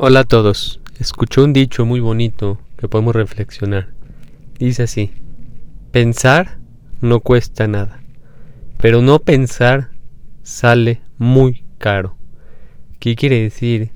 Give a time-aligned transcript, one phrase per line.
[0.00, 0.78] Hola a todos.
[1.00, 3.88] Escuché un dicho muy bonito que podemos reflexionar.
[4.56, 5.10] Dice así,
[5.90, 6.58] pensar
[7.00, 8.00] no cuesta nada,
[8.80, 9.90] pero no pensar
[10.44, 12.16] sale muy caro.
[13.00, 13.90] ¿Qué quiere decir?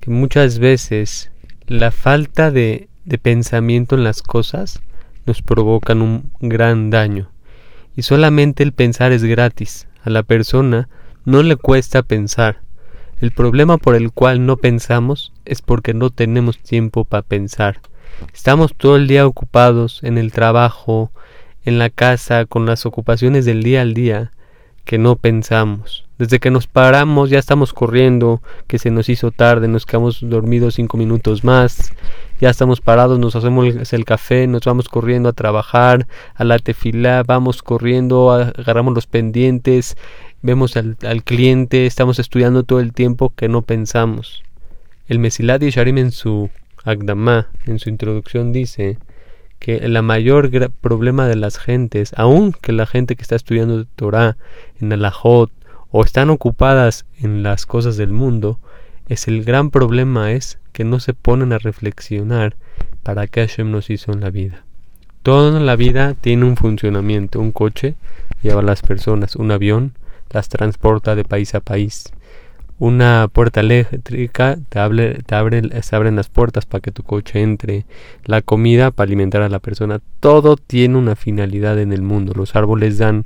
[0.00, 1.30] Que muchas veces
[1.66, 4.82] la falta de, de pensamiento en las cosas
[5.24, 7.30] nos provocan un gran daño.
[7.96, 9.88] Y solamente el pensar es gratis.
[10.02, 10.90] A la persona
[11.24, 12.67] no le cuesta pensar
[13.20, 17.80] el problema por el cual no pensamos es porque no tenemos tiempo para pensar.
[18.32, 21.10] Estamos todo el día ocupados en el trabajo,
[21.64, 24.32] en la casa, con las ocupaciones del día al día,
[24.88, 26.06] que no pensamos.
[26.16, 30.76] Desde que nos paramos ya estamos corriendo, que se nos hizo tarde, nos quedamos dormidos
[30.76, 31.92] cinco minutos más,
[32.40, 37.22] ya estamos parados, nos hacemos el café, nos vamos corriendo a trabajar, a la tefila,
[37.22, 39.98] vamos corriendo, agarramos los pendientes,
[40.40, 44.42] vemos al, cliente, estamos estudiando todo el tiempo que no pensamos.
[45.06, 46.48] El Mesilat Sharim en su
[46.82, 48.96] Agdamá, en su introducción, dice
[49.58, 54.36] que el mayor problema de las gentes, aun que la gente que está estudiando Torah
[54.80, 55.50] en Alajot
[55.90, 58.58] o están ocupadas en las cosas del mundo,
[59.08, 62.56] es el gran problema es que no se ponen a reflexionar
[63.02, 64.64] para qué Hashem nos hizo en la vida.
[65.22, 67.96] Toda la vida tiene un funcionamiento, un coche
[68.42, 69.94] lleva a las personas, un avión
[70.30, 72.12] las transporta de país a país.
[72.80, 77.42] Una puerta eléctrica te, abre, te abre, se abren las puertas para que tu coche
[77.42, 77.86] entre.
[78.24, 80.00] La comida para alimentar a la persona.
[80.20, 82.34] Todo tiene una finalidad en el mundo.
[82.36, 83.24] Los árboles dan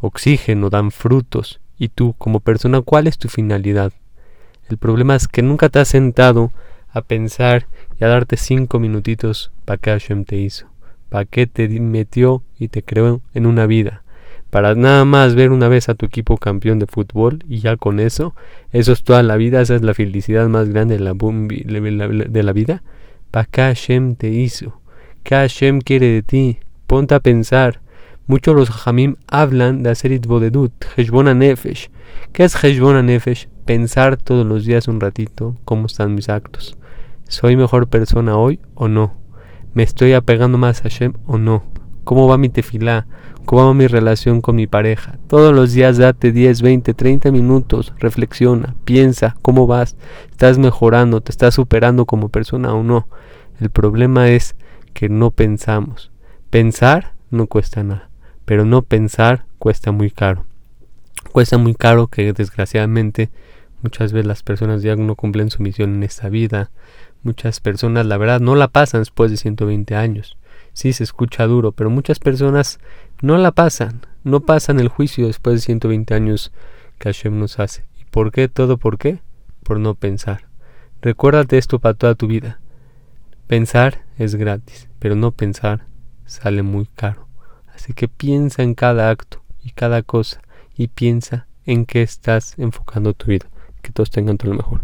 [0.00, 1.60] oxígeno, dan frutos.
[1.76, 3.92] Y tú, como persona, ¿cuál es tu finalidad?
[4.70, 6.50] El problema es que nunca te has sentado
[6.90, 7.66] a pensar
[8.00, 10.66] y a darte cinco minutitos para qué Hashem te hizo,
[11.10, 14.03] para qué te metió y te creó en una vida
[14.54, 17.98] para nada más ver una vez a tu equipo campeón de fútbol y ya con
[17.98, 18.36] eso,
[18.70, 22.52] eso es toda la vida, esa es la felicidad más grande de la, de la
[22.52, 22.84] vida.
[23.32, 24.80] ¿Para Hashem te hizo?
[25.24, 26.58] ¿Qué Hashem quiere de ti?
[26.86, 27.80] Ponte a pensar.
[28.28, 31.90] Muchos los jamim hablan de hacer itbodedut, Heshbon Nefesh.
[32.32, 33.48] ¿Qué es Heshbon Nefesh?
[33.64, 36.78] Pensar todos los días un ratito cómo están mis actos.
[37.26, 39.14] ¿Soy mejor persona hoy o no?
[39.72, 41.64] ¿Me estoy apegando más a Hashem o no?
[42.04, 43.08] ¿Cómo va mi tefilá?
[43.44, 45.18] ¿Cómo mi relación con mi pareja?
[45.28, 49.96] Todos los días date 10, 20, 30 minutos, reflexiona, piensa cómo vas,
[50.30, 53.06] estás mejorando, te estás superando como persona o no.
[53.60, 54.56] El problema es
[54.94, 56.10] que no pensamos.
[56.48, 58.08] Pensar no cuesta nada,
[58.46, 60.46] pero no pensar cuesta muy caro.
[61.30, 63.28] Cuesta muy caro que desgraciadamente
[63.82, 66.70] muchas veces las personas ya no cumplen su misión en esta vida.
[67.22, 70.38] Muchas personas la verdad no la pasan después de 120 años
[70.74, 72.78] sí se escucha duro, pero muchas personas
[73.22, 76.52] no la pasan, no pasan el juicio después de 120 años
[76.98, 77.86] que Hashem nos hace.
[77.98, 78.48] ¿Y por qué?
[78.48, 79.20] ¿Todo por qué?
[79.62, 80.48] Por no pensar.
[81.00, 82.60] Recuérdate esto para toda tu vida.
[83.46, 85.86] Pensar es gratis, pero no pensar
[86.24, 87.28] sale muy caro.
[87.74, 90.40] Así que piensa en cada acto y cada cosa
[90.76, 93.46] y piensa en qué estás enfocando tu vida.
[93.82, 94.72] Que todos tengan todo lo mejor.